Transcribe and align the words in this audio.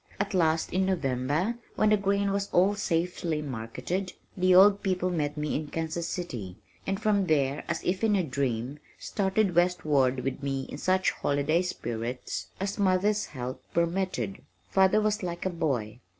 At 0.19 0.33
last 0.33 0.73
in 0.73 0.87
November, 0.87 1.59
when 1.75 1.89
the 1.91 1.95
grain 1.95 2.31
was 2.31 2.49
all 2.51 2.73
safely 2.73 3.39
marketed, 3.43 4.13
the 4.35 4.55
old 4.55 4.81
people 4.81 5.11
met 5.11 5.37
me 5.37 5.53
in 5.55 5.67
Kansas 5.67 6.07
City, 6.07 6.57
and 6.87 6.99
from 6.99 7.27
there 7.27 7.63
as 7.67 7.83
if 7.83 8.03
in 8.03 8.15
a 8.15 8.23
dream, 8.23 8.79
started 8.97 9.53
westward 9.53 10.21
with 10.21 10.41
me 10.41 10.63
in 10.69 10.79
such 10.79 11.11
holiday 11.11 11.61
spirits 11.61 12.47
as 12.59 12.79
mother's 12.79 13.25
health 13.27 13.59
permitted. 13.75 14.41
Father 14.71 14.99
was 14.99 15.21
like 15.21 15.45
a 15.45 15.51
boy. 15.51 15.99